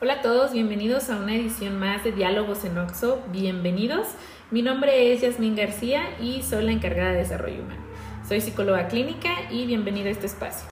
[0.00, 3.20] Hola a todos, bienvenidos a una edición más de Diálogos en Oxo.
[3.32, 4.06] Bienvenidos.
[4.52, 7.82] Mi nombre es Yasmín García y soy la encargada de desarrollo humano.
[8.24, 10.68] Soy psicóloga clínica y bienvenida a este espacio.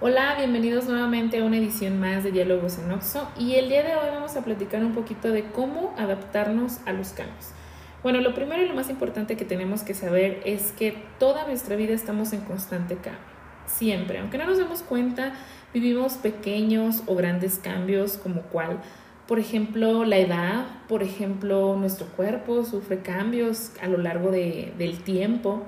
[0.00, 3.94] Hola, bienvenidos nuevamente a una edición más de Diálogos en Oxo y el día de
[3.94, 7.52] hoy vamos a platicar un poquito de cómo adaptarnos a los cambios.
[8.02, 11.74] Bueno, lo primero y lo más importante que tenemos que saber es que toda nuestra
[11.74, 13.20] vida estamos en constante cambio.
[13.66, 15.32] Siempre, aunque no nos demos cuenta,
[15.74, 18.78] vivimos pequeños o grandes cambios como cuál.
[19.26, 25.02] Por ejemplo, la edad, por ejemplo, nuestro cuerpo sufre cambios a lo largo de, del
[25.02, 25.64] tiempo,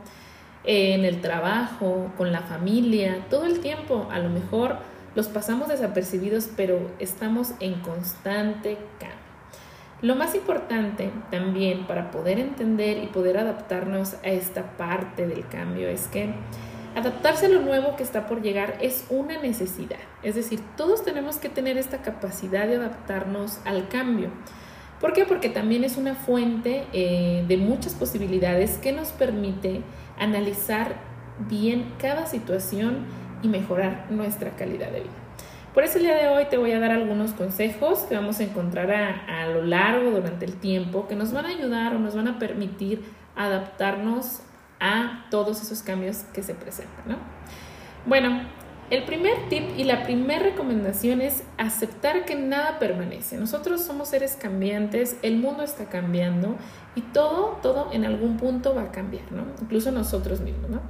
[0.62, 4.08] en el trabajo, con la familia, todo el tiempo.
[4.10, 4.76] A lo mejor
[5.16, 9.20] los pasamos desapercibidos, pero estamos en constante cambio.
[10.02, 15.88] Lo más importante también para poder entender y poder adaptarnos a esta parte del cambio
[15.88, 16.32] es que
[16.96, 19.98] adaptarse a lo nuevo que está por llegar es una necesidad.
[20.23, 24.30] Es decir, todos tenemos que tener esta capacidad de adaptarnos al cambio.
[25.01, 25.26] ¿Por qué?
[25.26, 29.82] Porque también es una fuente eh, de muchas posibilidades que nos permite
[30.18, 30.95] analizar
[31.48, 33.06] bien cada situación
[33.43, 35.29] y mejorar nuestra calidad de vida.
[35.74, 38.43] Por eso el día de hoy te voy a dar algunos consejos que vamos a
[38.43, 42.27] encontrar a, lo largo durante el tiempo que nos van a ayudar o nos van
[42.27, 43.04] a permitir
[43.37, 44.40] adaptarnos
[44.80, 47.18] a todos esos cambios que se presentan.
[48.04, 48.40] Bueno,
[48.90, 53.37] el primer tip y la primera recomendación es aceptar que nada permanece.
[53.37, 56.57] Nosotros somos seres cambiantes, el mundo está cambiando
[56.96, 59.45] y todo, todo en algún punto va a cambiar, ¿no?
[59.62, 60.80] Incluso nosotros mismos, ¿no?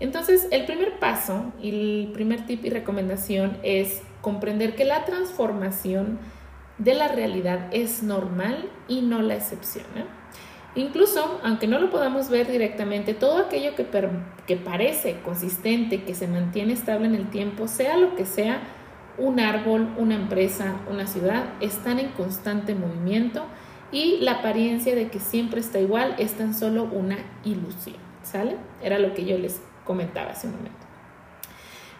[0.00, 6.18] Entonces, el primer paso y el primer tip y recomendación es comprender que la transformación
[6.78, 9.86] de la realidad es normal y no la excepción.
[9.96, 10.04] ¿eh?
[10.74, 13.86] Incluso, aunque no lo podamos ver directamente, todo aquello que,
[14.46, 18.60] que parece consistente, que se mantiene estable en el tiempo, sea lo que sea,
[19.16, 23.44] un árbol, una empresa, una ciudad, están en constante movimiento
[23.90, 27.96] y la apariencia de que siempre está igual es tan solo una ilusión.
[28.22, 28.56] ¿Sale?
[28.82, 30.77] Era lo que yo les comentaba hace un momento.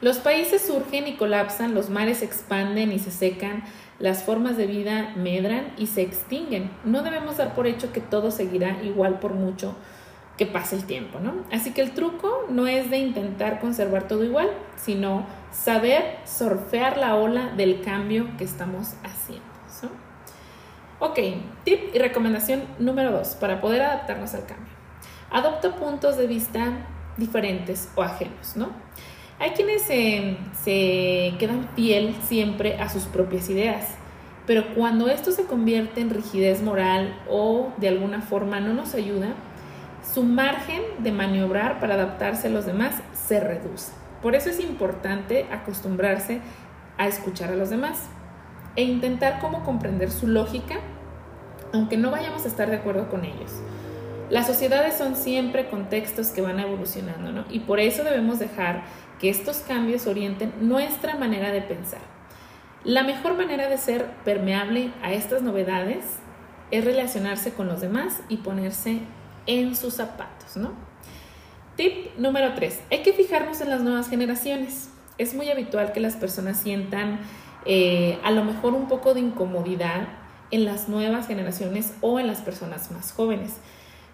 [0.00, 3.64] Los países surgen y colapsan, los mares se expanden y se secan,
[3.98, 6.70] las formas de vida medran y se extinguen.
[6.84, 9.74] No debemos dar por hecho que todo seguirá igual por mucho
[10.36, 11.34] que pase el tiempo, ¿no?
[11.50, 17.16] Así que el truco no es de intentar conservar todo igual, sino saber surfear la
[17.16, 19.48] ola del cambio que estamos haciendo.
[21.00, 21.18] Ok,
[21.62, 24.72] tip y recomendación número dos para poder adaptarnos al cambio.
[25.30, 26.72] Adopta puntos de vista
[27.16, 28.70] diferentes o ajenos, ¿no?
[29.40, 30.36] Hay quienes se,
[31.38, 33.86] quedan fiel siempre a sus propias ideas,
[34.48, 39.28] pero cuando esto se convierte en rigidez moral o de alguna forma no nos ayuda,
[40.02, 43.92] su margen de maniobrar para adaptarse a los demás se reduce.
[44.22, 46.40] Por eso es importante acostumbrarse
[46.96, 48.06] a escuchar a los demás
[48.74, 50.80] e intentar cómo comprender su lógica,
[51.72, 53.52] aunque no vayamos a estar de acuerdo con ellos.
[54.30, 57.44] Las sociedades son siempre contextos que van evolucionando, ¿no?
[57.50, 58.82] Y por eso debemos dejar
[59.18, 62.00] que estos cambios orienten nuestra manera de pensar.
[62.84, 66.04] La mejor manera de ser permeable a estas novedades
[66.70, 69.00] es relacionarse con los demás y ponerse
[69.46, 70.72] en sus zapatos, ¿no?
[71.76, 72.80] Tip número 3.
[72.90, 74.90] Hay que fijarnos en las nuevas generaciones.
[75.16, 77.20] Es muy habitual que las personas sientan
[77.64, 80.08] eh, a lo mejor un poco de incomodidad
[80.50, 83.56] en las nuevas generaciones o en las personas más jóvenes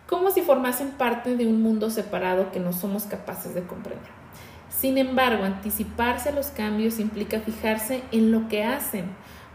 [0.08, 4.24] como si formasen parte de un mundo separado que no somos capaces de comprender.
[4.70, 9.06] Sin embargo, anticiparse a los cambios implica fijarse en lo que hacen,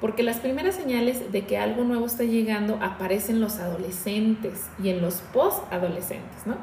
[0.02, 4.90] porque las primeras señales de que algo nuevo está llegando aparecen en los adolescentes y
[4.90, 6.56] en los post-adolescentes, ¿no?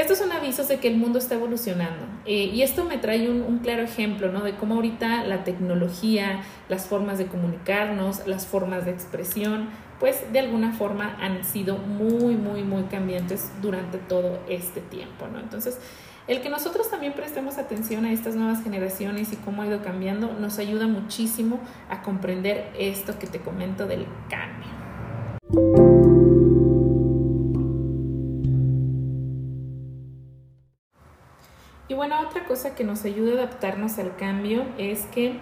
[0.00, 2.06] Estos son avisos de que el mundo está evolucionando.
[2.24, 4.42] Eh, y esto me trae un, un, claro ejemplo, ¿no?
[4.42, 6.40] De cómo ahorita la tecnología,
[6.70, 9.68] las formas de comunicarnos, las formas de expresión,
[9.98, 15.38] pues de alguna forma han sido muy, muy, muy cambiantes durante todo este tiempo, ¿no?
[15.38, 15.78] Entonces,
[16.28, 20.32] el que nosotros también prestemos atención a estas nuevas generaciones y cómo ha ido cambiando
[20.32, 21.60] nos ayuda muchísimo
[21.90, 25.79] a comprender esto que te comento del cambio.
[32.00, 35.34] Bueno, otra cosa que nos ayuda a adaptarnos al cambio es que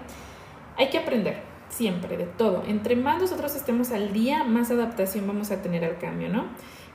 [0.77, 1.37] hay que aprender
[1.69, 2.65] siempre, de todo.
[2.67, 6.47] Entre más nosotros estemos al día, más adaptación vamos a tener al cambio, ¿no?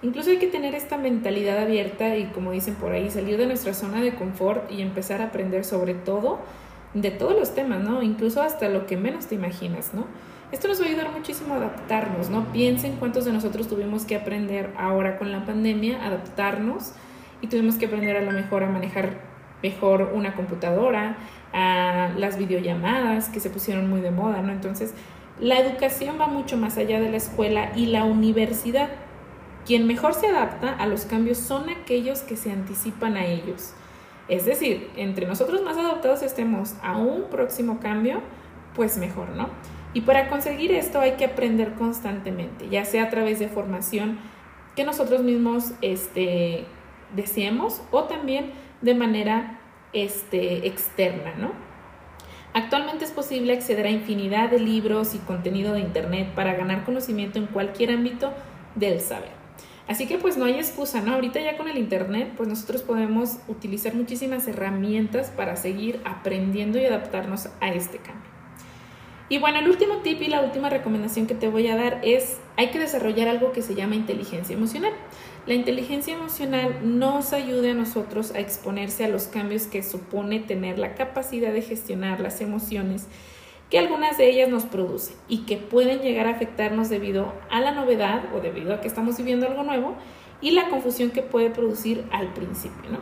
[0.02, 3.74] Incluso hay que tener esta mentalidad abierta y, como dicen por ahí, salir de nuestra
[3.74, 6.40] zona de confort y empezar a aprender sobre todo
[6.94, 8.04] de todos los temas, ¿no?
[8.04, 10.08] Incluso hasta lo que menos te imaginas, ¿no?
[10.52, 12.52] Esto nos va a ayudar muchísimo a adaptarnos, ¿no?
[12.52, 16.92] Piensen cuántos de nosotros tuvimos que aprender ahora con la pandemia, adaptarnos
[17.40, 19.33] y tuvimos que aprender a lo mejor a manejar
[19.64, 21.18] mejor una computadora,
[21.54, 24.52] a las videollamadas que se pusieron muy de moda, ¿no?
[24.52, 24.94] Entonces,
[25.40, 28.90] la educación va mucho más allá de la escuela y la universidad.
[29.66, 33.74] Quien mejor se adapta a los cambios son aquellos que se anticipan a ellos.
[34.28, 38.22] Es decir, entre nosotros más adaptados estemos a un próximo cambio,
[38.76, 39.50] pues mejor, ¿no?
[39.94, 44.18] Y para conseguir esto hay que aprender constantemente, ya sea a través de formación
[44.76, 46.66] que nosotros mismos este,
[47.16, 48.52] deseemos o también
[48.84, 49.60] de manera
[49.94, 51.52] este, externa, ¿no?
[52.54, 57.40] Actualmente es posible acceder a infinidad de libros y contenido de Internet para ganar conocimiento
[57.40, 58.32] en cualquier ámbito
[58.76, 59.32] del saber.
[59.88, 61.16] Así que pues no hay excusa, ¿no?
[61.16, 66.86] Ahorita ya con el Internet pues nosotros podemos utilizar muchísimas herramientas para seguir aprendiendo y
[66.86, 68.32] adaptarnos a este cambio.
[69.30, 72.40] Y bueno, el último tip y la última recomendación que te voy a dar es,
[72.56, 74.94] hay que desarrollar algo que se llama inteligencia emocional.
[75.46, 80.80] La inteligencia emocional nos ayuda a nosotros a exponerse a los cambios que supone tener
[80.80, 83.08] la capacidad de gestionar las emociones
[83.70, 87.72] que algunas de ellas nos producen y que pueden llegar a afectarnos debido a la
[87.72, 89.96] novedad o debido a que estamos viviendo algo nuevo
[90.40, 93.00] y la confusión que puede producir al principio, ¿no?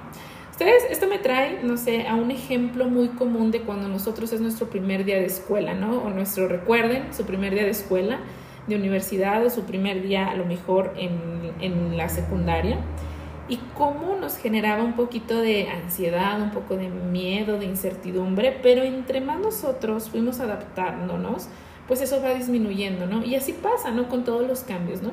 [0.49, 4.41] Ustedes, esto me trae, no sé, a un ejemplo muy común de cuando nosotros es
[4.41, 6.03] nuestro primer día de escuela, ¿no?
[6.03, 8.19] O nuestro, recuerden, su primer día de escuela
[8.67, 12.77] de universidad o su primer día a lo mejor en, en la secundaria
[13.51, 18.83] y cómo nos generaba un poquito de ansiedad, un poco de miedo, de incertidumbre, pero
[18.83, 21.47] entre más nosotros fuimos adaptándonos,
[21.87, 23.25] pues eso va disminuyendo, ¿no?
[23.25, 24.07] Y así pasa, ¿no?
[24.07, 25.11] Con todos los cambios, ¿no?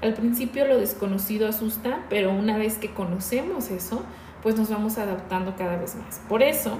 [0.00, 4.02] Al principio lo desconocido asusta, pero una vez que conocemos eso,
[4.42, 6.20] pues nos vamos adaptando cada vez más.
[6.28, 6.78] Por eso,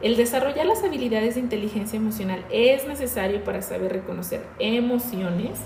[0.00, 5.58] el desarrollar las habilidades de inteligencia emocional es necesario para saber reconocer emociones,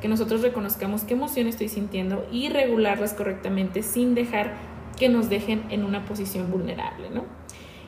[0.00, 4.54] que nosotros reconozcamos qué emoción estoy sintiendo y regularlas correctamente sin dejar
[4.98, 7.24] que nos dejen en una posición vulnerable, ¿no?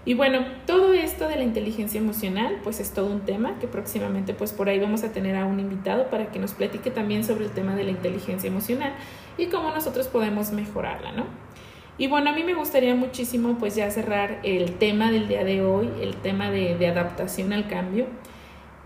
[0.07, 4.35] Y bueno, todo esto de la inteligencia emocional, pues es todo un tema que próximamente,
[4.35, 7.47] pues por ahí vamos a tener a un invitado para que nos platique también sobre
[7.47, 8.93] el tema de la inteligencia emocional
[9.39, 11.25] y cómo nosotros podemos mejorarla, ¿no?
[11.97, 15.63] Y bueno, a mí me gustaría muchísimo pues ya cerrar el tema del día de
[15.63, 18.07] hoy, el tema de, adaptación al cambio,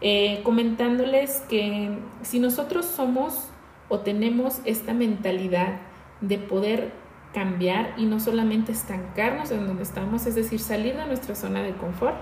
[0.01, 1.91] eh, comentándoles que
[2.23, 3.49] si nosotros somos
[3.89, 5.81] o tenemos esta mentalidad
[6.21, 6.93] de poder
[7.33, 11.73] cambiar y no solamente estancarnos en donde estamos, es decir, salir de nuestra zona de
[11.73, 12.17] confort,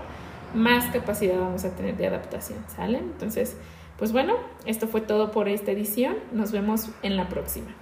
[0.53, 2.99] más capacidad vamos a tener de adaptación, ¿sale?
[2.99, 3.57] Entonces,
[3.97, 4.35] pues bueno,
[4.65, 7.75] esto fue todo por esta edición, nos vemos en la próxima.